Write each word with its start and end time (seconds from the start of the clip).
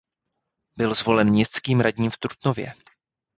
Byl 0.77 0.93
zvolen 0.93 1.29
městským 1.29 1.79
radním 1.79 2.11
v 2.11 2.17
Trutnově. 2.17 2.73